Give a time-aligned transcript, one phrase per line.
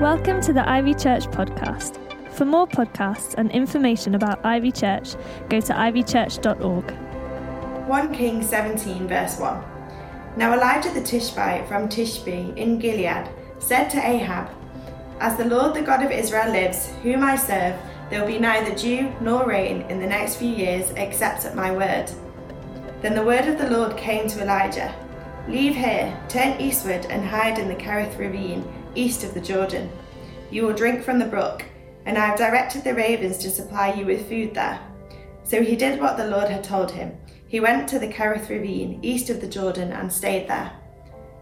[0.00, 1.98] Welcome to the Ivy Church podcast.
[2.32, 5.14] For more podcasts and information about Ivy Church,
[5.50, 6.90] go to ivychurch.org.
[7.86, 9.62] 1 Kings 17, verse 1.
[10.38, 13.28] Now Elijah the Tishbite from Tishbe in Gilead
[13.58, 14.48] said to Ahab,
[15.20, 18.74] As the Lord the God of Israel lives, whom I serve, there will be neither
[18.74, 22.10] dew nor rain in the next few years except at my word.
[23.02, 24.94] Then the word of the Lord came to Elijah
[25.46, 29.90] Leave here, turn eastward, and hide in the Kerith ravine, east of the Jordan.
[30.50, 31.64] You will drink from the brook,
[32.06, 34.80] and I have directed the ravens to supply you with food there.
[35.44, 37.16] So he did what the Lord had told him.
[37.48, 40.72] He went to the Kerith ravine, east of the Jordan, and stayed there.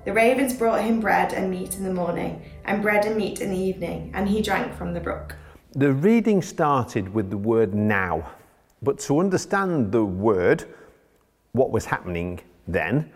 [0.05, 3.51] The ravens brought him bread and meat in the morning, and bread and meat in
[3.51, 5.37] the evening, and he drank from the brook.
[5.73, 8.31] The reading started with the word now,
[8.81, 10.65] but to understand the word,
[11.53, 13.13] what was happening then,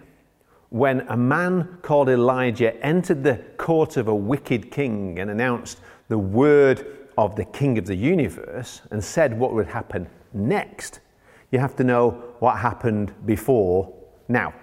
[0.73, 6.17] when a man called Elijah entered the court of a wicked king and announced the
[6.17, 11.01] word of the king of the universe and said what would happen next,
[11.51, 13.93] you have to know what happened before
[14.29, 14.55] now.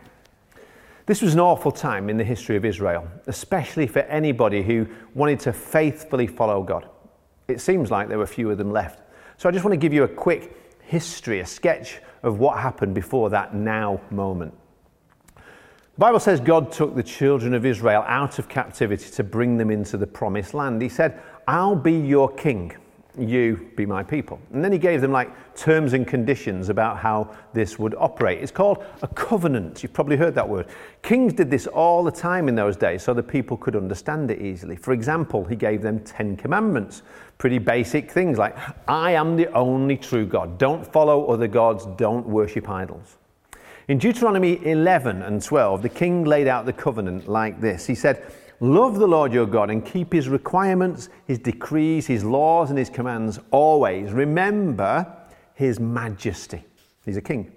[1.05, 5.39] This was an awful time in the history of Israel, especially for anybody who wanted
[5.41, 6.89] to faithfully follow God.
[7.47, 8.99] It seems like there were few of them left.
[9.37, 12.95] So I just want to give you a quick history, a sketch of what happened
[12.95, 14.55] before that now moment.
[15.99, 19.97] Bible says God took the children of Israel out of captivity to bring them into
[19.97, 20.81] the promised land.
[20.81, 22.71] He said, I'll be your king,
[23.17, 24.39] you be my people.
[24.53, 28.41] And then he gave them like terms and conditions about how this would operate.
[28.41, 29.83] It's called a covenant.
[29.83, 30.67] You've probably heard that word.
[31.01, 34.41] Kings did this all the time in those days so the people could understand it
[34.41, 34.77] easily.
[34.77, 37.01] For example, he gave them 10 commandments,
[37.37, 38.55] pretty basic things like,
[38.87, 40.57] I am the only true God.
[40.57, 43.17] Don't follow other gods, don't worship idols.
[43.89, 48.23] In Deuteronomy 11 and 12, the king laid out the covenant like this He said,
[48.59, 52.91] Love the Lord your God and keep his requirements, his decrees, his laws, and his
[52.91, 54.11] commands always.
[54.11, 55.11] Remember
[55.55, 56.63] his majesty.
[57.03, 57.51] He's a king.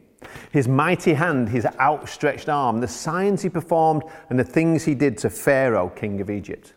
[0.53, 5.19] His mighty hand, his outstretched arm, the signs he performed, and the things he did
[5.19, 6.72] to Pharaoh, king of Egypt.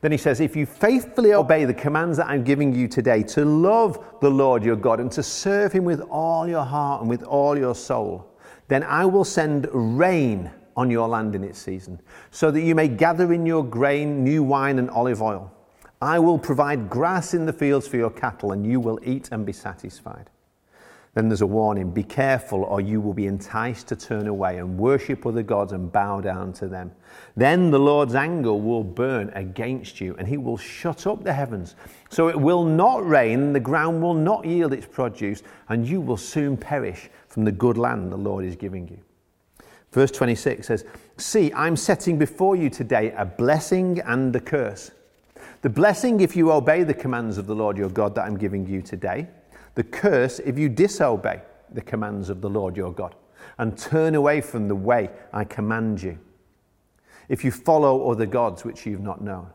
[0.00, 3.44] Then he says, If you faithfully obey the commands that I'm giving you today, to
[3.44, 7.22] love the Lord your God and to serve him with all your heart and with
[7.22, 8.32] all your soul,
[8.68, 12.00] then I will send rain on your land in its season,
[12.30, 15.52] so that you may gather in your grain, new wine, and olive oil.
[16.02, 19.46] I will provide grass in the fields for your cattle, and you will eat and
[19.46, 20.28] be satisfied.
[21.16, 24.76] Then there's a warning be careful, or you will be enticed to turn away and
[24.76, 26.92] worship other gods and bow down to them.
[27.34, 31.74] Then the Lord's anger will burn against you, and he will shut up the heavens.
[32.10, 36.18] So it will not rain, the ground will not yield its produce, and you will
[36.18, 38.98] soon perish from the good land the Lord is giving you.
[39.92, 40.84] Verse 26 says,
[41.16, 44.90] See, I'm setting before you today a blessing and a curse.
[45.62, 48.66] The blessing if you obey the commands of the Lord your God that I'm giving
[48.66, 49.28] you today.
[49.76, 51.42] The curse if you disobey
[51.72, 53.14] the commands of the Lord your God
[53.58, 56.18] and turn away from the way I command you.
[57.28, 59.48] If you follow other gods which you've not known.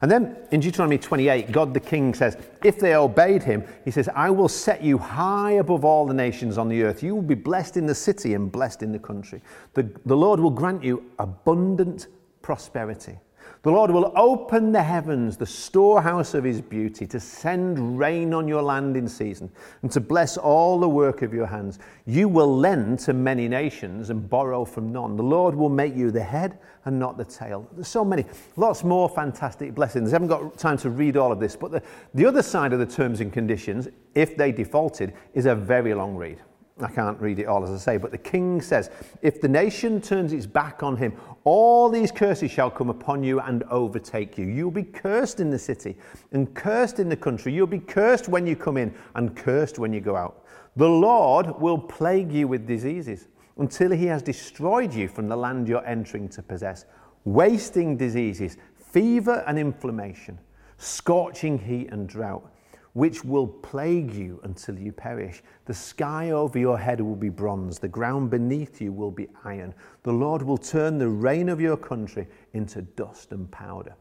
[0.00, 4.08] And then in Deuteronomy 28, God the King says, If they obeyed him, he says,
[4.08, 7.04] I will set you high above all the nations on the earth.
[7.04, 9.40] You will be blessed in the city and blessed in the country.
[9.74, 12.08] The, the Lord will grant you abundant
[12.42, 13.16] prosperity.
[13.62, 18.48] The Lord will open the heavens, the storehouse of his beauty, to send rain on
[18.48, 19.52] your land in season,
[19.82, 21.78] and to bless all the work of your hands.
[22.04, 25.16] You will lend to many nations and borrow from none.
[25.16, 27.68] The Lord will make you the head and not the tail.
[27.72, 28.24] There's so many,
[28.56, 30.12] lots more fantastic blessings.
[30.12, 31.82] I haven't got time to read all of this, but the,
[32.14, 33.86] the other side of the terms and conditions,
[34.16, 36.40] if they defaulted, is a very long read.
[36.84, 38.90] I can't read it all as I say, but the king says,
[39.22, 43.40] If the nation turns its back on him, all these curses shall come upon you
[43.40, 44.46] and overtake you.
[44.46, 45.96] You'll be cursed in the city
[46.32, 47.52] and cursed in the country.
[47.52, 50.44] You'll be cursed when you come in and cursed when you go out.
[50.76, 53.28] The Lord will plague you with diseases
[53.58, 56.86] until he has destroyed you from the land you're entering to possess.
[57.24, 60.38] Wasting diseases, fever and inflammation,
[60.78, 62.48] scorching heat and drought
[62.94, 65.42] which will plague you until you perish.
[65.64, 69.74] The sky over your head will be bronze, the ground beneath you will be iron.
[70.02, 73.94] The Lord will turn the rain of your country into dust and powder.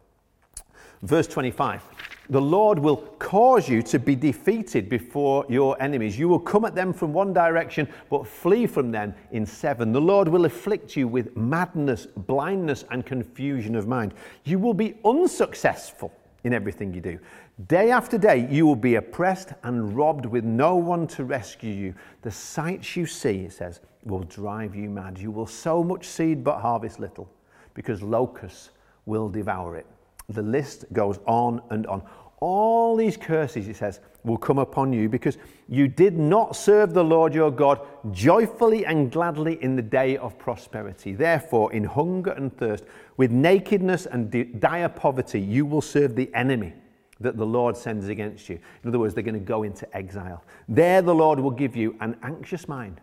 [1.04, 1.84] Verse 25
[2.30, 6.20] The Lord will cause you to be defeated before your enemies.
[6.20, 9.92] You will come at them from one direction, but flee from them in seven.
[9.94, 14.14] The Lord will afflict you with madness, blindness, and confusion of mind.
[14.44, 16.12] You will be unsuccessful
[16.44, 17.20] in everything you do.
[17.68, 21.96] Day after day, you will be oppressed and robbed with no one to rescue you.
[22.22, 25.18] The sights you see, it says, will drive you mad.
[25.18, 27.30] You will sow much seed but harvest little
[27.74, 28.72] because locusts
[29.06, 29.86] will devour it.
[30.30, 32.02] The list goes on and on.
[32.42, 35.38] All these curses, he says, will come upon you because
[35.70, 37.80] you did not serve the Lord your God
[38.12, 41.14] joyfully and gladly in the day of prosperity.
[41.14, 42.84] Therefore, in hunger and thirst,
[43.16, 46.74] with nakedness and dire poverty, you will serve the enemy
[47.20, 48.60] that the Lord sends against you.
[48.84, 50.44] In other words, they're going to go into exile.
[50.68, 53.02] There, the Lord will give you an anxious mind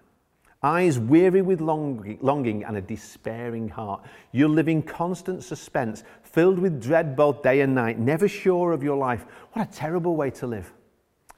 [0.63, 4.03] eyes weary with longing and a despairing heart.
[4.33, 6.03] You'll live in constant suspense,
[6.39, 9.27] filled with dread both day and night, never sure of your life.
[9.55, 10.73] What a terrible way to live.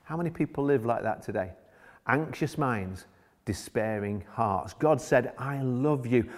[0.03, 1.53] How many people live like that today?
[2.07, 3.07] Anxious minds,
[3.47, 4.75] despairing hearts.
[4.75, 6.29] God said, I love you.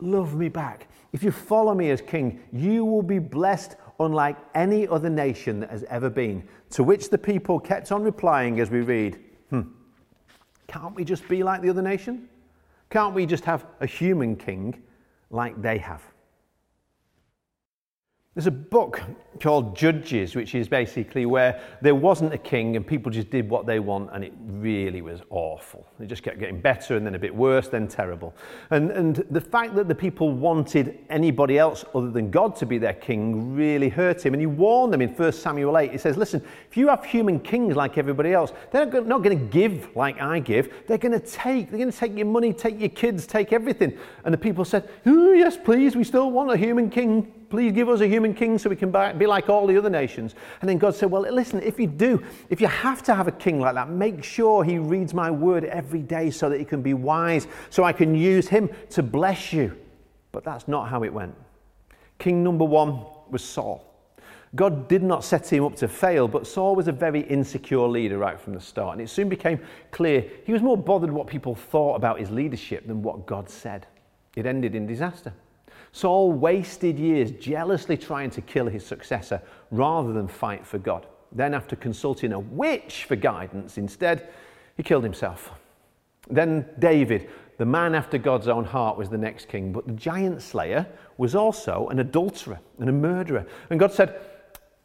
[0.00, 0.88] Love me back.
[1.12, 5.70] If you follow me as king, you will be blessed unlike any other nation that
[5.70, 6.42] has ever been.
[6.70, 9.20] To which the people kept on replying as we read,
[9.50, 9.60] hmm,
[10.66, 12.28] can't we just be like the other nation?
[12.90, 14.82] Can't we just have a human king
[15.30, 16.02] like they have?
[18.38, 19.02] There's a book
[19.40, 23.66] called Judges, which is basically where there wasn't a king and people just did what
[23.66, 25.84] they want, and it really was awful.
[25.98, 28.32] It just kept getting better and then a bit worse, then terrible.
[28.70, 32.78] And, and the fact that the people wanted anybody else other than God to be
[32.78, 34.34] their king really hurt him.
[34.34, 35.90] And he warned them in 1 Samuel 8.
[35.90, 39.44] He says, Listen, if you have human kings like everybody else, they're not going to
[39.46, 40.72] give like I give.
[40.86, 41.70] They're going to take.
[41.70, 43.98] They're going to take your money, take your kids, take everything.
[44.24, 47.88] And the people said, Oh, yes, please, we still want a human king Please give
[47.88, 50.34] us a human king so we can be like all the other nations.
[50.60, 53.32] And then God said, Well, listen, if you do, if you have to have a
[53.32, 56.82] king like that, make sure he reads my word every day so that he can
[56.82, 59.76] be wise, so I can use him to bless you.
[60.30, 61.34] But that's not how it went.
[62.18, 63.84] King number one was Saul.
[64.54, 68.18] God did not set him up to fail, but Saul was a very insecure leader
[68.18, 68.92] right from the start.
[68.92, 69.60] And it soon became
[69.90, 73.86] clear he was more bothered what people thought about his leadership than what God said.
[74.36, 75.32] It ended in disaster.
[75.92, 79.40] Saul wasted years jealously trying to kill his successor
[79.70, 81.06] rather than fight for God.
[81.32, 84.28] Then, after consulting a witch for guidance instead,
[84.76, 85.50] he killed himself.
[86.30, 89.72] Then, David, the man after God's own heart, was the next king.
[89.72, 90.86] But the giant slayer
[91.16, 93.46] was also an adulterer and a murderer.
[93.70, 94.20] And God said,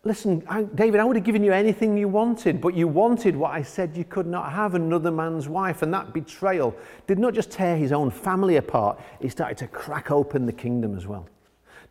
[0.06, 3.52] Listen, I, David, I would have given you anything you wanted, but you wanted what
[3.52, 5.82] I said you could not have another man's wife.
[5.82, 6.76] And that betrayal
[7.08, 10.98] did not just tear his own family apart, it started to crack open the kingdom
[10.98, 11.28] as well.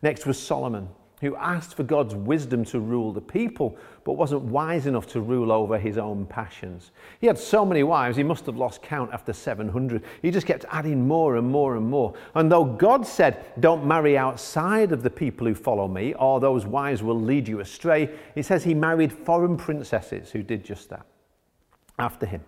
[0.03, 0.89] Next was Solomon
[1.23, 5.53] who asked for God's wisdom to rule the people, but wasn't wise enough to rule
[5.53, 6.91] over his own passions.
[7.21, 10.03] He had so many wives, he must have lost count after 700.
[10.21, 12.13] He just kept adding more and more and more.
[12.35, 16.65] And though God said, Don't marry outside of the people who follow me, or those
[16.65, 21.05] wives will lead you astray, he says he married foreign princesses who did just that
[21.97, 22.41] after him.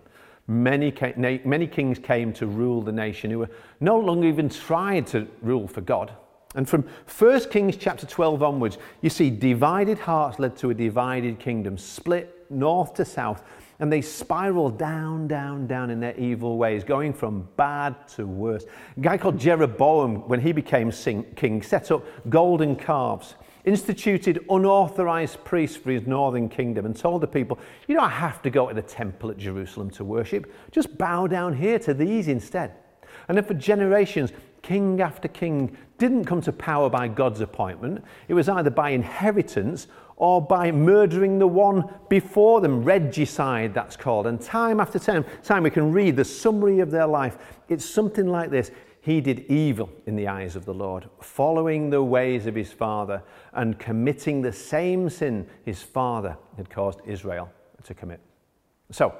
[0.48, 3.50] Many, many kings came to rule the nation who were
[3.80, 6.12] no longer even tried to rule for God
[6.56, 6.84] and from
[7.18, 12.46] 1 Kings chapter 12 onwards, you see divided hearts led to a divided kingdom, split
[12.50, 13.42] north to south,
[13.78, 18.64] and they spiral down, down, down in their evil ways, going from bad to worse.
[18.96, 23.34] A guy called Jeroboam, when he became king, set up golden calves,
[23.66, 28.50] instituted unauthorized priests for his northern kingdom, and told the people, You don't have to
[28.50, 32.72] go to the temple at Jerusalem to worship, just bow down here to these instead.
[33.28, 34.32] And then for generations,
[34.62, 38.04] king after king didn't come to power by God's appointment.
[38.28, 44.26] It was either by inheritance or by murdering the one before them, regicide, that's called.
[44.26, 47.36] And time after time, time we can read the summary of their life.
[47.68, 48.70] It's something like this.
[49.00, 53.22] He did evil in the eyes of the Lord, following the ways of his father
[53.52, 57.50] and committing the same sin his father had caused Israel
[57.84, 58.20] to commit.
[58.90, 59.14] So,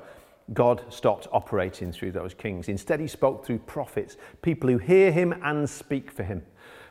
[0.52, 2.68] God stopped operating through those kings.
[2.68, 6.42] Instead, he spoke through prophets, people who hear him and speak for him.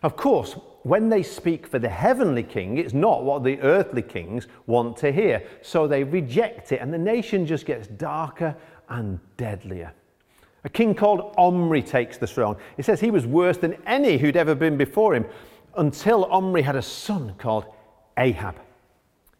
[0.05, 4.45] Of course, when they speak for the heavenly king, it's not what the earthly kings
[4.67, 5.41] want to hear.
[5.63, 8.55] So they reject it, and the nation just gets darker
[8.87, 9.91] and deadlier.
[10.63, 12.55] A king called Omri takes the throne.
[12.77, 15.25] It says he was worse than any who'd ever been before him
[15.75, 17.65] until Omri had a son called
[18.15, 18.57] Ahab.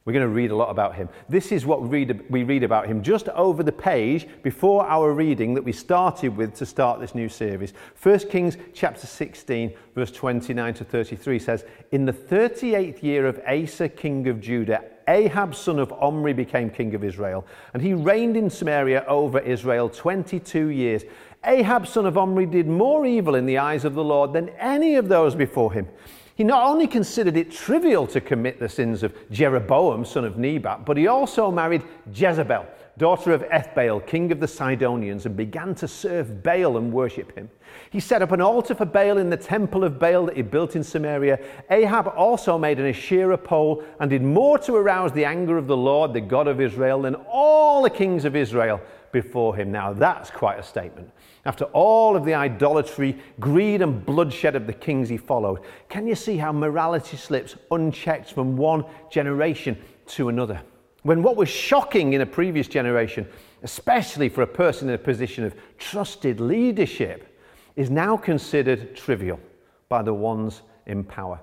[0.06, 1.10] We're going to read a lot about him.
[1.30, 5.12] This is what we read, we read about him just over the page before our
[5.12, 7.74] reading that we started with to start this new series.
[8.04, 13.90] 1 Kings chapter 16, verse 29 to 33 says, In the 38th year of Asa,
[13.90, 17.44] king of Judah, Ahab, son of Omri, became king of Israel,
[17.74, 21.04] and he reigned in Samaria over Israel 22 years.
[21.44, 24.98] Ahab, son of Omri, did more evil in the eyes of the Lord than any
[24.98, 25.88] of those before him.
[26.36, 30.86] He not only considered it trivial to commit the sins of Jeroboam, son of Nebat,
[30.86, 31.82] but he also married
[32.14, 32.66] Jezebel,
[32.98, 37.50] daughter of Ethbaal, king of the Sidonians, and began to serve Baal and worship him.
[37.90, 40.76] He set up an altar for Baal in the temple of Baal that he built
[40.76, 41.40] in Samaria.
[41.70, 45.78] Ahab also made an Asherah pole and did more to arouse the anger of the
[45.78, 48.82] Lord, the God of Israel, than all the kings of Israel
[49.14, 49.72] before him.
[49.72, 51.10] Now, that's quite a statement.
[51.46, 55.60] After all of the idolatry, greed, and bloodshed of the kings he followed,
[55.90, 60.60] can you see how morality slips unchecked from one generation to another?
[61.04, 63.28] When what was shocking in a previous generation,
[63.62, 67.40] especially for a person in a position of trusted leadership,
[67.76, 69.40] is now considered trivial
[69.88, 71.40] by the ones in power.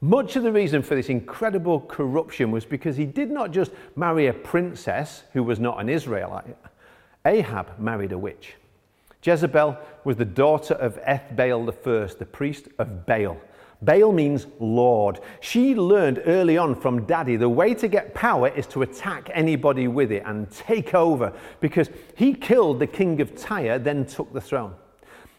[0.00, 4.26] Much of the reason for this incredible corruption was because he did not just marry
[4.26, 6.56] a princess who was not an Israelite,
[7.24, 8.54] Ahab married a witch.
[9.22, 13.36] Jezebel was the daughter of Ethbaal I, the priest of Baal.
[13.80, 15.20] Baal means Lord.
[15.40, 19.88] She learned early on from daddy the way to get power is to attack anybody
[19.88, 24.40] with it and take over because he killed the king of Tyre, then took the
[24.40, 24.74] throne.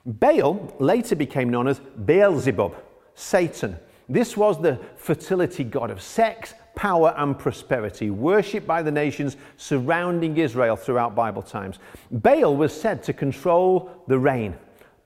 [0.06, 2.75] Baal later became known as Beelzebub,
[3.16, 3.78] Satan.
[4.10, 10.38] This was the fertility god of sex, power, and prosperity, worshipped by the nations surrounding
[10.38, 11.80] Israel throughout Bible times.
[12.12, 14.56] Baal was said to control the rain,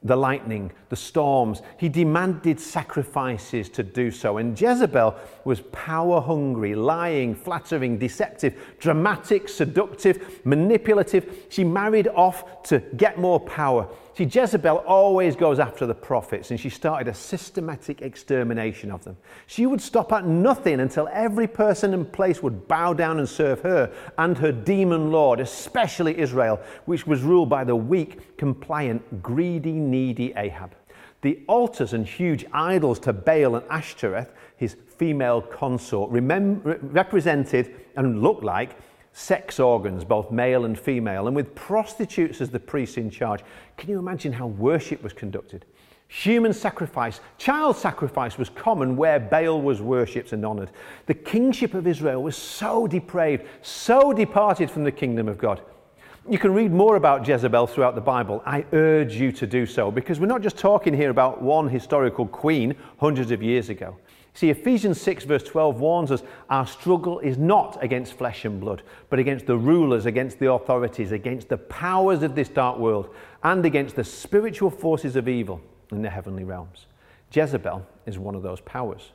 [0.04, 1.62] the lightning, the storms.
[1.78, 4.38] He demanded sacrifices to do so.
[4.38, 11.48] And Jezebel was power hungry, lying, flattering, deceptive, dramatic, seductive, manipulative.
[11.50, 13.88] She married off to get more power.
[14.18, 19.16] See, Jezebel always goes after the prophets, and she started a systematic extermination of them.
[19.46, 23.62] She would stop at nothing until every person and place would bow down and serve
[23.62, 29.74] her and her demon lord, especially Israel, which was ruled by the weak, compliant, greedy,
[29.74, 30.74] needy Ahab.
[31.22, 38.24] The altars and huge idols to Baal and Ashtoreth, his female consort, remem- represented and
[38.24, 38.78] looked like
[39.18, 43.42] sex organs, both male and female, and with prostitutes as the priests in charge.
[43.76, 45.66] Can you imagine how worship was conducted?
[46.08, 50.70] Human sacrifice, child sacrifice was common where Baal was worshipped and honoured.
[51.08, 55.62] The kingship of Israel was so depraved, so departed from the kingdom of God.
[56.30, 58.44] You can read more about Jezebel throughout the Bible.
[58.46, 62.28] I urge you to do so because we're not just talking here about one historical
[62.28, 63.98] queen hundreds of years ago.
[64.38, 68.84] See, Ephesians 6, verse 12 warns us our struggle is not against flesh and blood,
[69.10, 73.10] but against the rulers, against the authorities, against the powers of this dark world,
[73.42, 75.60] and against the spiritual forces of evil
[75.92, 76.86] in the heavenly realms.
[77.34, 79.10] Jezebel is one of those powers.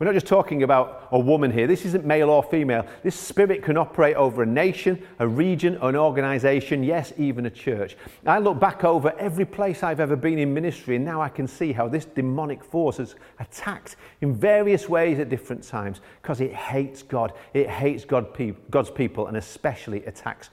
[0.00, 1.66] We're not just talking about a woman here.
[1.66, 2.86] This isn't male or female.
[3.02, 7.98] This spirit can operate over a nation, a region, an organization, yes, even a church.
[8.24, 11.46] I look back over every place I've ever been in ministry, and now I can
[11.46, 16.54] see how this demonic force has attacked in various ways at different times because it
[16.54, 17.34] hates God.
[17.52, 18.28] It hates God,
[18.70, 20.48] God's people and especially attacks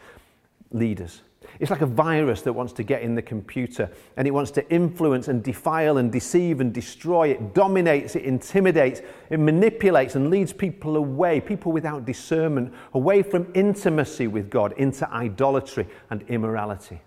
[0.73, 1.21] leaders.
[1.59, 4.69] It's like a virus that wants to get in the computer and it wants to
[4.71, 7.29] influence and defile and deceive and destroy.
[7.29, 13.51] It dominates, it intimidates, it manipulates and leads people away, people without discernment, away from
[13.53, 17.01] intimacy with God into idolatry and immorality.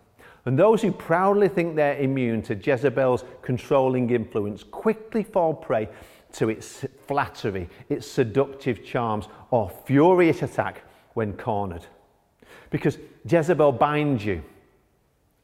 [0.47, 5.89] And those who proudly think they're immune to Jezebel's controlling influence quickly fall prey
[6.33, 10.83] to its flattery, its seductive charms, or furious attack
[11.15, 11.87] when cornered.
[12.71, 12.99] Because
[13.29, 14.43] Jezebel binds you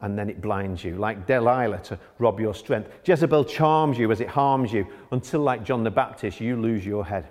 [0.00, 2.90] and then it blinds you, like Delilah to rob your strength.
[3.04, 7.04] Jezebel charms you as it harms you until, like John the Baptist, you lose your
[7.04, 7.28] head.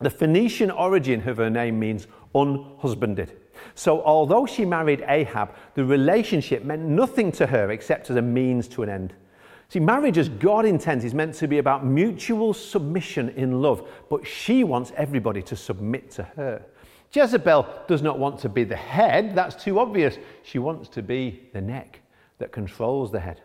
[0.00, 3.36] The Phoenician origin of her name means unhusbanded.
[3.74, 8.68] So, although she married Ahab, the relationship meant nothing to her except as a means
[8.68, 9.14] to an end.
[9.70, 14.26] See, marriage as God intends is meant to be about mutual submission in love, but
[14.26, 16.64] she wants everybody to submit to her.
[17.12, 20.16] Jezebel does not want to be the head, that's too obvious.
[20.42, 22.00] She wants to be the neck
[22.38, 23.40] that controls the head.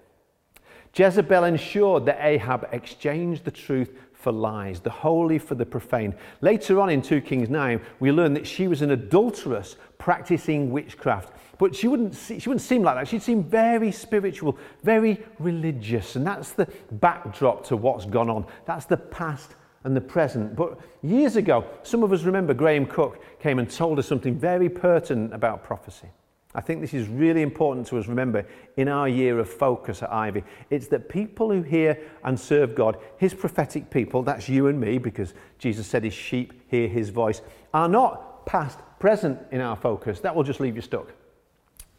[0.96, 6.16] Jezebel ensured that Ahab exchanged the truth for lies, the holy for the profane.
[6.42, 11.34] Later on in 2 Kings 9, we learn that she was an adulteress practicing witchcraft.
[11.58, 13.08] But she wouldn't, see, she wouldn't seem like that.
[13.08, 16.16] She'd seem very spiritual, very religious.
[16.16, 18.46] And that's the backdrop to what's gone on.
[18.66, 20.56] That's the past and the present.
[20.56, 24.70] But years ago, some of us remember Graham Cooke came and told us something very
[24.70, 26.10] pertinent about prophecy.
[26.56, 28.46] I think this is really important to us remember
[28.78, 30.44] in our year of focus at Ivy.
[30.70, 35.00] It's that people who hear and serve God, his prophetic people, that's you and me,
[35.00, 37.42] because Jesus said his sheep hear his voice,
[37.74, 40.20] are not past, present in our focus.
[40.20, 41.12] That will just leave you stuck.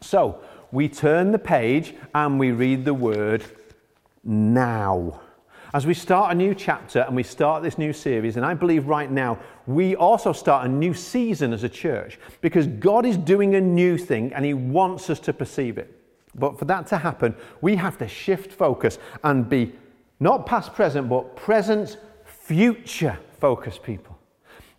[0.00, 3.44] So we turn the page and we read the word
[4.22, 5.20] now.
[5.74, 8.86] As we start a new chapter and we start this new series, and I believe
[8.86, 13.56] right now we also start a new season as a church because God is doing
[13.56, 15.92] a new thing and He wants us to perceive it.
[16.36, 19.72] But for that to happen, we have to shift focus and be
[20.20, 24.13] not past present, but present future focused people.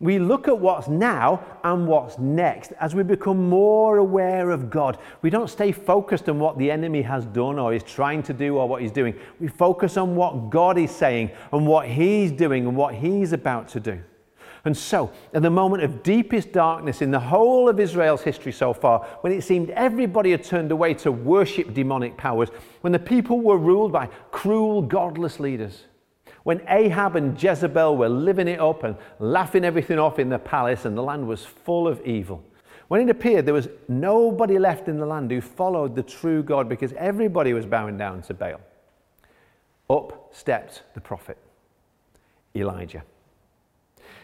[0.02, 4.98] We look at what's now and what's next as we become more aware of God.
[5.22, 8.58] We don't stay focused on what the enemy has done or is trying to do
[8.58, 9.16] or what he's doing.
[9.40, 13.70] We focus on what God is saying and what he's doing and what he's about
[13.70, 14.02] to do.
[14.66, 18.74] And so, at the moment of deepest darkness in the whole of Israel's history so
[18.74, 22.50] far, when it seemed everybody had turned away to worship demonic powers,
[22.82, 25.84] when the people were ruled by cruel, godless leaders,
[26.46, 30.86] when Ahab and Jezebel were living it up and laughing everything off in the palace
[30.86, 32.44] and the land was full of evil.
[32.88, 36.70] When it appeared there was nobody left in the land who followed the true God
[36.70, 38.62] because everybody was bowing down to Baal.
[39.90, 41.40] Up stepped the prophet,
[42.56, 43.04] Elijah.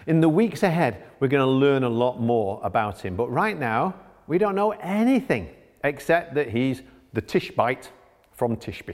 [0.06, 3.16] In the weeks ahead, we're going to learn a lot more about him.
[3.16, 3.96] But right now,
[4.28, 5.50] we don't know anything
[5.84, 7.90] except that he's the Tishbite
[8.32, 8.94] from Tishbe.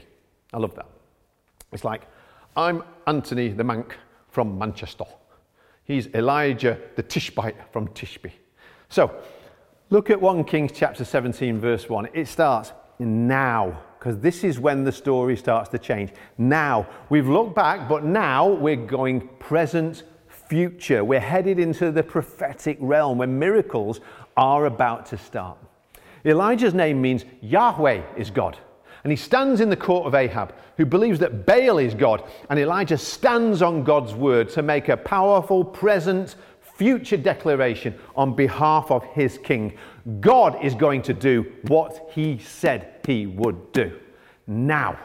[0.54, 0.88] I love that.
[1.72, 2.06] It's like
[2.58, 3.94] I'm Anthony the Manc
[4.30, 5.04] from Manchester.
[5.84, 8.32] He's Elijah the Tishbite from Tishbe.
[8.88, 9.14] So,
[9.90, 12.08] look at 1 Kings chapter 17, verse 1.
[12.14, 16.10] It starts now, because this is when the story starts to change.
[16.36, 21.04] Now, we've looked back, but now we're going present, future.
[21.04, 24.00] We're headed into the prophetic realm where miracles
[24.36, 25.58] are about to start.
[26.24, 28.58] Elijah's name means Yahweh is God.
[29.08, 32.24] And he stands in the court of Ahab, who believes that Baal is God.
[32.50, 36.36] And Elijah stands on God's word to make a powerful present,
[36.76, 39.78] future declaration on behalf of his king.
[40.20, 43.98] God is going to do what he said he would do.
[44.46, 44.98] Now,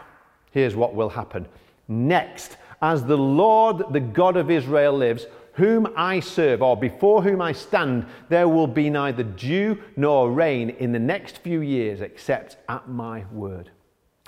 [0.51, 1.47] here's what will happen.
[1.87, 7.41] Next, as the Lord, the God of Israel, lives, whom I serve, or before whom
[7.41, 12.57] I stand, there will be neither dew nor rain in the next few years except
[12.67, 13.69] at my word.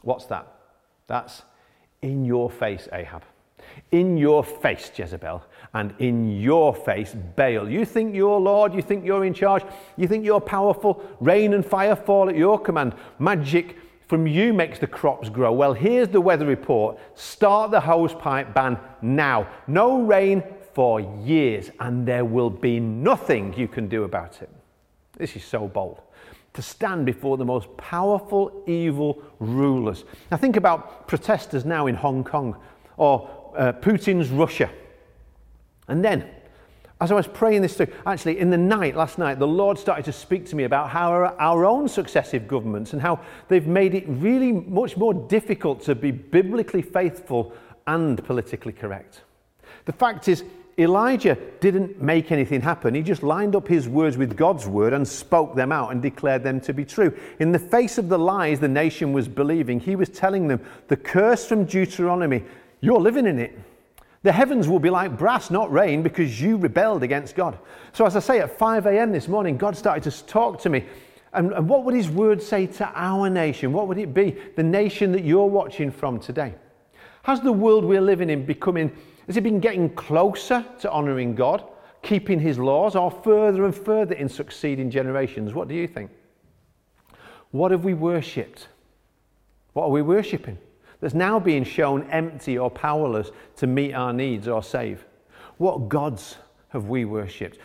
[0.05, 0.47] What's that?
[1.07, 1.41] That's
[2.01, 3.23] in your face, Ahab.
[3.91, 5.43] In your face, Jezebel,
[5.73, 7.67] and in your face, Baal.
[7.67, 9.63] You think you're Lord, you think you're in charge,
[9.97, 12.93] you think you're powerful, rain and fire fall at your command.
[13.17, 13.77] Magic
[14.07, 15.51] from you makes the crops grow.
[15.51, 16.99] Well, here's the weather report.
[17.15, 19.49] Start the hosepipe ban now.
[19.65, 20.43] No rain
[20.75, 24.49] for years, and there will be nothing you can do about it.
[25.17, 26.04] This is so bold
[26.55, 30.03] to stand before the most powerful evil rulers.
[30.31, 32.57] Now, think about protesters now in Hong Kong
[32.97, 34.69] or uh, Putin's Russia.
[35.87, 36.25] And then,
[37.01, 40.05] as I was praying this through, actually, in the night, last night, the Lord started
[40.05, 43.93] to speak to me about how our, our own successive governments and how they've made
[43.93, 47.53] it really much more difficult to be biblically faithful
[47.85, 49.21] and politically correct.
[49.83, 50.43] The fact is,
[50.77, 52.93] Elijah didn't make anything happen.
[52.93, 56.43] He just lined up his words with God's word and spoke them out and declared
[56.43, 57.17] them to be true.
[57.39, 60.59] In the face of the lies the nation was believing, he was telling them
[60.89, 62.43] the curse from Deuteronomy,
[62.81, 63.57] you're living in it.
[64.23, 67.57] The heavens will be like brass, not rain, because you rebelled against God.
[67.93, 69.11] So, as I say, at 5 a.m.
[69.11, 70.83] this morning, God started to talk to me.
[71.31, 73.71] And, and what would his word say to our nation?
[73.71, 74.35] What would it be?
[74.55, 76.55] The nation that you're watching from today.
[77.23, 78.91] Has the world we're living in becoming
[79.27, 81.63] has it been getting closer to honouring God,
[82.01, 85.53] keeping his laws, or further and further in succeeding generations?
[85.53, 86.11] What do you think?
[87.51, 88.67] What have we worshipped?
[89.73, 90.57] What are we worshipping?
[90.99, 95.05] That's now being shown empty or powerless to meet our needs or save.
[95.57, 96.37] What gods
[96.69, 97.57] have we worshipped?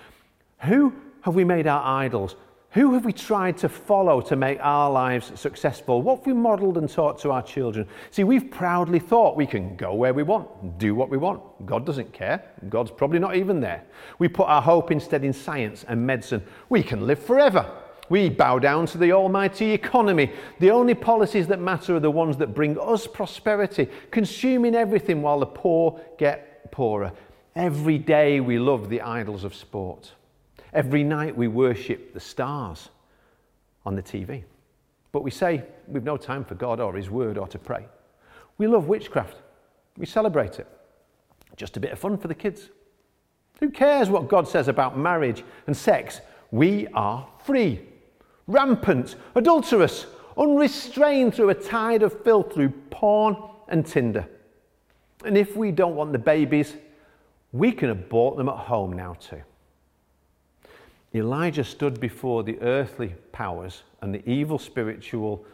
[0.62, 2.36] Who have we made our idols?
[2.72, 6.02] Who have we tried to follow to make our lives successful?
[6.02, 7.88] What have we modelled and taught to our children?
[8.12, 11.42] See, we've proudly thought we can go where we want, do what we want.
[11.66, 12.44] God doesn't care.
[12.68, 13.82] God's probably not even there.
[14.20, 16.44] We put our hope instead in science and medicine.
[16.68, 17.68] We can live forever.
[18.08, 20.30] We bow down to the almighty economy.
[20.60, 25.40] The only policies that matter are the ones that bring us prosperity, consuming everything while
[25.40, 27.10] the poor get poorer.
[27.56, 30.12] Every day we love the idols of sport.
[30.72, 32.90] Every night we worship the stars
[33.84, 34.44] on the TV.
[35.12, 37.86] But we say we've no time for God or His Word or to pray.
[38.58, 39.36] We love witchcraft.
[39.96, 40.66] We celebrate it.
[41.56, 42.68] Just a bit of fun for the kids.
[43.58, 46.20] Who cares what God says about marriage and sex?
[46.50, 47.80] We are free,
[48.46, 50.06] rampant, adulterous,
[50.36, 53.36] unrestrained through a tide of filth through porn
[53.68, 54.26] and Tinder.
[55.24, 56.74] And if we don't want the babies,
[57.52, 59.42] we can abort them at home now too.
[61.14, 65.44] Elijah stood before the earthly powers and the evil spiritual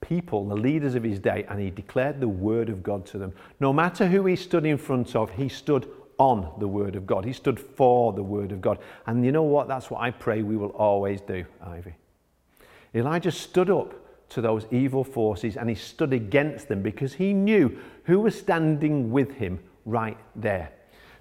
[0.00, 3.32] people, the leaders of his day, and he declared the word of God to them.
[3.58, 7.24] No matter who he stood in front of, he stood on the word of God.
[7.24, 8.78] He stood for the word of God.
[9.06, 9.66] And you know what?
[9.66, 11.94] That's what I pray we will always do, Ivy.
[12.94, 13.94] Elijah stood up
[14.30, 19.10] to those evil forces and he stood against them because he knew who was standing
[19.10, 20.72] with him right there.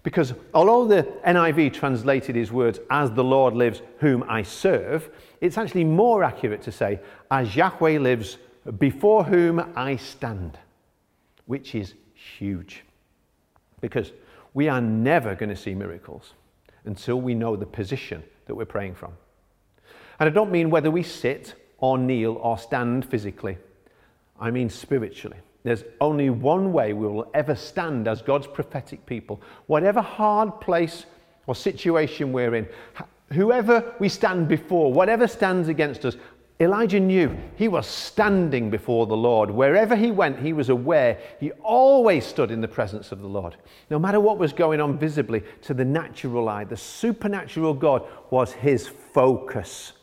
[0.03, 5.57] Because although the NIV translated his words, as the Lord lives, whom I serve, it's
[5.57, 6.99] actually more accurate to say,
[7.31, 8.37] as Yahweh lives,
[8.77, 10.59] before whom I stand,
[11.45, 12.83] which is huge.
[13.79, 14.11] Because
[14.53, 16.33] we are never going to see miracles
[16.85, 19.13] until we know the position that we're praying from.
[20.19, 23.57] And I don't mean whether we sit or kneel or stand physically,
[24.39, 25.37] I mean spiritually.
[25.63, 29.41] There's only one way we will ever stand as God's prophetic people.
[29.67, 31.05] Whatever hard place
[31.47, 32.67] or situation we're in,
[33.31, 36.17] whoever we stand before, whatever stands against us,
[36.59, 39.49] Elijah knew he was standing before the Lord.
[39.49, 43.55] Wherever he went, he was aware he always stood in the presence of the Lord.
[43.89, 48.53] No matter what was going on visibly to the natural eye, the supernatural God was
[48.53, 49.93] his focus.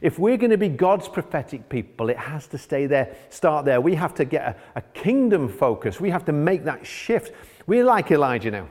[0.00, 3.80] If we're going to be God's prophetic people, it has to stay there, start there.
[3.80, 4.42] We have to get
[4.74, 6.00] a, a kingdom focus.
[6.00, 7.32] We have to make that shift.
[7.66, 8.68] We're like Elijah now.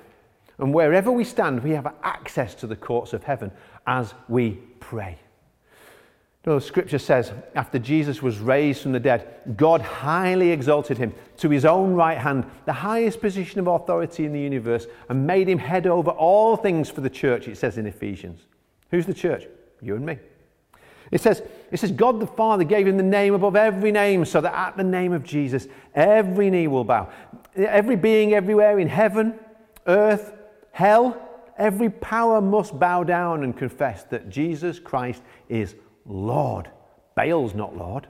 [0.57, 3.51] And wherever we stand, we have access to the courts of heaven
[3.85, 5.19] as we pray.
[6.47, 11.49] Know, scripture says, after Jesus was raised from the dead, God highly exalted him to
[11.49, 15.57] his own right hand, the highest position of authority in the universe, and made him
[15.57, 18.45] head over all things for the church, it says in Ephesians.
[18.91, 19.43] Who's the church?
[19.81, 20.19] You and me.
[21.11, 21.41] It says,
[21.71, 24.77] it says, God the Father gave him the name above every name, so that at
[24.77, 27.09] the name of Jesus, every knee will bow.
[27.55, 29.39] Every being everywhere in heaven,
[29.85, 30.33] earth,
[30.71, 31.17] hell,
[31.57, 36.69] every power must bow down and confess that Jesus Christ is Lord.
[37.15, 38.07] Baal's not Lord.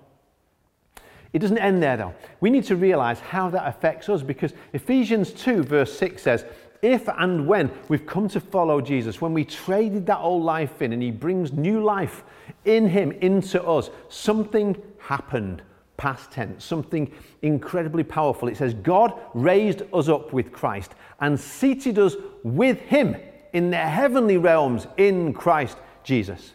[1.34, 2.16] It doesn't end there though.
[2.40, 6.46] We need to realize how that affects us because Ephesians 2, verse 6 says,
[6.82, 10.94] if and when we've come to follow Jesus, when we traded that old life in
[10.94, 12.24] and He brings new life
[12.68, 15.62] in Him into us, something happened,
[15.98, 18.48] past tense, something incredibly powerful.
[18.48, 23.16] It says, God raised us up with Christ and seated us with Him
[23.54, 26.54] in the heavenly realms in Christ Jesus.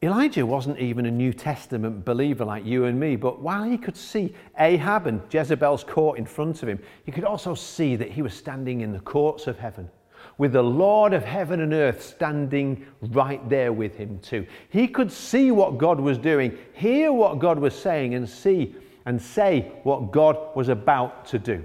[0.00, 3.96] Elijah wasn't even a New Testament believer like you and me, but while he could
[3.96, 8.22] see Ahab and Jezebel's court in front of him, he could also see that he
[8.22, 9.90] was standing in the courts of heaven
[10.38, 14.46] with the Lord of heaven and earth standing right there with him too.
[14.70, 18.74] He could see what God was doing, hear what God was saying, and see
[19.04, 21.64] and say what God was about to do.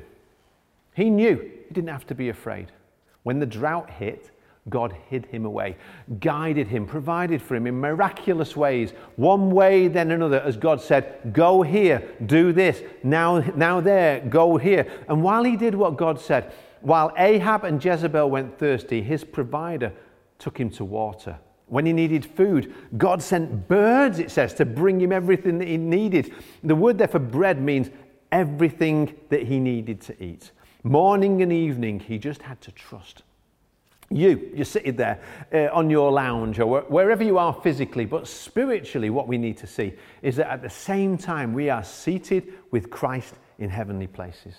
[0.95, 2.71] He knew he didn't have to be afraid.
[3.23, 4.31] When the drought hit,
[4.69, 5.75] God hid him away,
[6.19, 11.33] guided him, provided for him in miraculous ways, one way, then another, as God said,
[11.33, 14.89] Go here, do this, now, now there, go here.
[15.09, 16.53] And while he did what God said,
[16.83, 19.91] while Ahab and Jezebel went thirsty, his provider
[20.37, 21.39] took him to water.
[21.67, 25.77] When he needed food, God sent birds, it says, to bring him everything that he
[25.77, 26.33] needed.
[26.63, 27.89] The word there for bread means
[28.31, 30.51] everything that he needed to eat.
[30.83, 33.23] Morning and evening, he just had to trust
[34.13, 35.19] you, you're sitting there
[35.53, 39.67] uh, on your lounge or wherever you are physically, but spiritually, what we need to
[39.67, 44.55] see is that at the same time we are seated with Christ in heavenly places.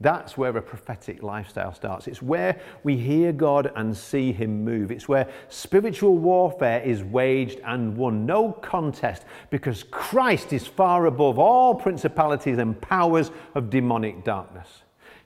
[0.00, 2.06] That's where a prophetic lifestyle starts.
[2.06, 4.92] It's where we hear God and see Him move.
[4.92, 8.24] It's where spiritual warfare is waged and won.
[8.24, 14.68] No contest, because Christ is far above all principalities and powers of demonic darkness.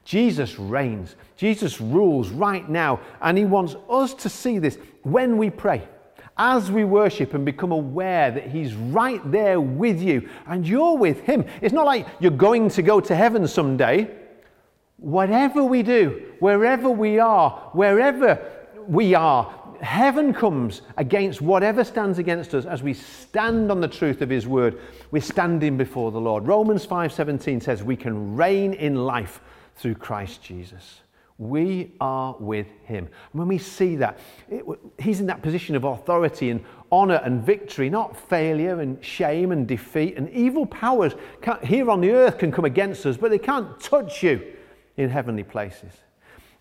[0.04, 1.16] Jesus reigns.
[1.37, 2.98] Jesus rules right now.
[3.20, 5.87] And he wants us to see this when we pray,
[6.38, 11.20] as we worship and become aware that he's right there with you and you're with
[11.20, 11.44] him.
[11.61, 14.11] It's not like you're going to go to heaven someday.
[15.02, 18.38] Whatever we do, wherever we are, wherever
[18.86, 24.22] we are, heaven comes against whatever stands against us as we stand on the truth
[24.22, 24.78] of his word
[25.10, 29.40] we're standing before the lord romans 5:17 says we can reign in life
[29.76, 31.00] through Christ Jesus.
[31.38, 33.08] We are with him.
[33.32, 34.64] And when we see that, it,
[34.98, 36.62] he's in that position of authority and
[36.92, 40.16] honor and victory, not failure and shame and defeat.
[40.16, 41.14] And evil powers
[41.64, 44.40] here on the earth can come against us, but they can't touch you
[45.02, 45.92] in heavenly places.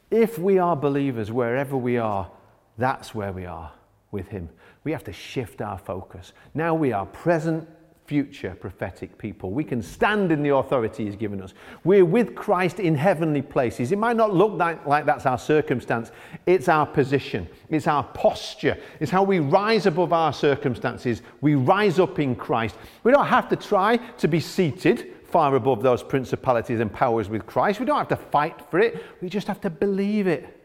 [0.10, 2.30] If we are believers wherever we are,
[2.78, 3.72] that's where we are
[4.12, 4.50] with him.
[4.84, 6.34] We have to shift our focus.
[6.54, 7.68] Now we are present
[8.12, 9.52] future prophetic people.
[9.52, 11.54] We can stand in the authority He's given us.
[11.86, 13.94] We're with Christ in heavenly places.
[13.94, 16.12] It might not look like, like that's our circumstance,
[16.46, 21.22] it's our position, it's our posture, it's how we rise above our circumstances.
[21.40, 22.76] We rise up in Christ.
[23.06, 27.46] We don't have to try to be seated far above those principalities and powers with
[27.46, 27.80] Christ.
[27.80, 30.58] We don't have to fight for it, we just have to believe it.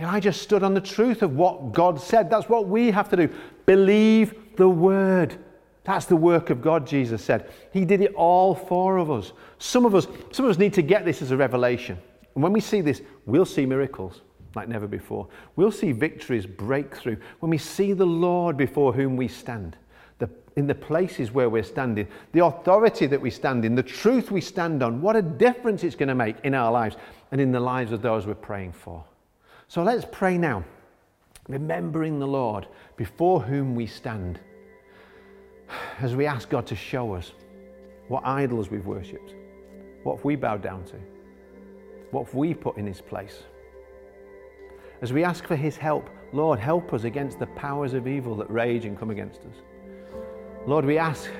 [0.00, 2.30] I just stood on the truth of what God said.
[2.30, 3.34] That's what we have to do.
[3.66, 5.36] Believe the word.
[5.82, 7.50] That's the work of God, Jesus said.
[7.72, 9.32] He did it all for of us.
[9.58, 11.98] Some of us, some of us need to get this as a revelation.
[12.34, 14.20] And when we see this, we'll see miracles
[14.54, 15.28] like never before.
[15.56, 19.76] We'll see victories breakthrough, when we see the Lord before whom we stand.
[20.58, 24.40] In the places where we're standing, the authority that we stand in, the truth we
[24.40, 26.96] stand on, what a difference it's going to make in our lives
[27.30, 29.04] and in the lives of those we're praying for.
[29.68, 30.64] So let's pray now,
[31.46, 32.66] remembering the Lord
[32.96, 34.40] before whom we stand,
[36.00, 37.30] as we ask God to show us
[38.08, 39.36] what idols we've worshipped,
[40.02, 40.96] what have we bowed down to,
[42.10, 43.44] what have we put in His place.
[45.02, 48.50] As we ask for His help, Lord, help us against the powers of evil that
[48.50, 49.54] rage and come against us.
[50.66, 51.30] Lord, we ask,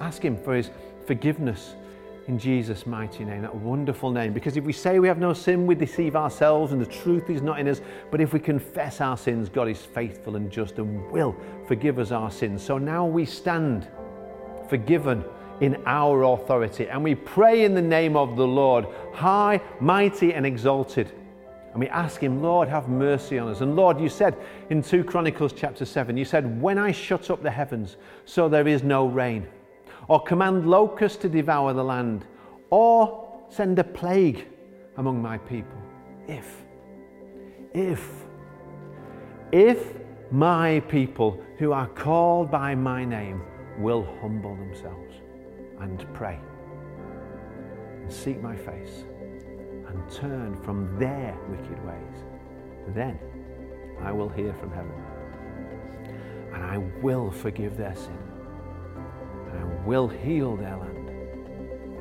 [0.00, 0.70] ask Him for His
[1.06, 1.74] forgiveness
[2.28, 4.32] in Jesus' mighty name, that wonderful name.
[4.32, 7.42] Because if we say we have no sin, we deceive ourselves and the truth is
[7.42, 7.80] not in us.
[8.10, 11.34] But if we confess our sins, God is faithful and just and will
[11.66, 12.62] forgive us our sins.
[12.62, 13.88] So now we stand
[14.68, 15.24] forgiven
[15.60, 20.46] in our authority and we pray in the name of the Lord, high, mighty, and
[20.46, 21.10] exalted.
[21.72, 23.62] And we ask him, Lord, have mercy on us.
[23.62, 24.36] And Lord, you said
[24.68, 28.68] in 2 Chronicles chapter 7, you said, When I shut up the heavens so there
[28.68, 29.46] is no rain,
[30.08, 32.26] or command locusts to devour the land,
[32.68, 34.46] or send a plague
[34.98, 35.80] among my people.
[36.28, 36.62] If,
[37.72, 38.06] if,
[39.50, 39.94] if
[40.30, 43.42] my people who are called by my name
[43.78, 45.14] will humble themselves
[45.80, 46.38] and pray
[48.02, 49.04] and seek my face
[49.92, 52.16] and turn from their wicked ways,
[52.88, 53.18] then
[54.00, 54.92] I will hear from heaven
[56.54, 58.18] and I will forgive their sin
[59.50, 60.98] and I will heal their land.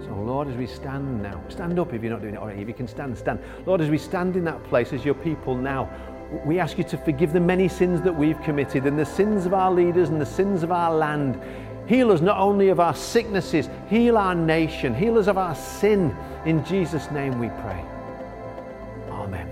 [0.05, 2.61] So, Lord, as we stand now, stand up if you're not doing it already.
[2.61, 3.39] If you can stand, stand.
[3.67, 5.89] Lord, as we stand in that place as your people now,
[6.45, 9.53] we ask you to forgive the many sins that we've committed and the sins of
[9.53, 11.39] our leaders and the sins of our land.
[11.91, 16.15] Heal us not only of our sicknesses, heal our nation, heal us of our sin.
[16.45, 17.83] In Jesus' name we pray.
[19.09, 19.49] Amen.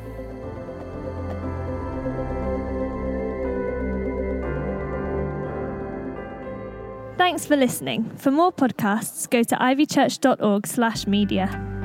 [7.18, 8.10] Thanks for listening.
[8.16, 11.79] For more podcasts, go to ivychurch.org/media.